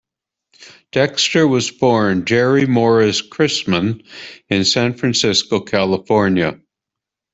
Dexter 0.91 1.47
was 1.47 1.69
born 1.69 2.25
Jerry 2.25 2.65
Morris 2.65 3.21
Chrisman 3.21 4.03
in 4.49 4.65
San 4.65 4.95
Franscico, 4.95 5.59
California. 5.63 6.59